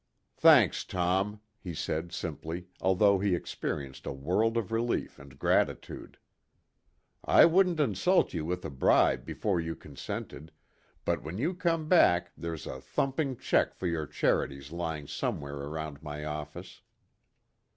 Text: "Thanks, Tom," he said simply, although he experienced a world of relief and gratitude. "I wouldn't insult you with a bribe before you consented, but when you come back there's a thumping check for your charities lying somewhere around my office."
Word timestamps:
"Thanks, 0.37 0.83
Tom," 0.83 1.41
he 1.59 1.75
said 1.75 2.11
simply, 2.11 2.65
although 2.81 3.19
he 3.19 3.35
experienced 3.35 4.07
a 4.07 4.11
world 4.11 4.57
of 4.57 4.71
relief 4.71 5.19
and 5.19 5.37
gratitude. 5.37 6.17
"I 7.23 7.45
wouldn't 7.45 7.79
insult 7.79 8.33
you 8.33 8.43
with 8.43 8.65
a 8.65 8.71
bribe 8.71 9.25
before 9.25 9.59
you 9.61 9.75
consented, 9.75 10.51
but 11.05 11.21
when 11.21 11.37
you 11.37 11.53
come 11.53 11.87
back 11.87 12.31
there's 12.35 12.65
a 12.65 12.81
thumping 12.81 13.37
check 13.37 13.75
for 13.75 13.85
your 13.85 14.07
charities 14.07 14.71
lying 14.71 15.05
somewhere 15.05 15.57
around 15.57 16.01
my 16.01 16.25
office." 16.25 16.81